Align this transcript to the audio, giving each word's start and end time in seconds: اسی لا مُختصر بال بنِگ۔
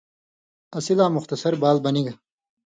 اسی 0.77 0.93
لا 0.97 1.05
مُختصر 1.15 1.53
بال 1.61 1.77
بنِگ۔ 1.83 2.07